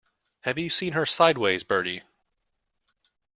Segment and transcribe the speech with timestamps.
[0.39, 2.01] Have you seen her sideways, Bertie?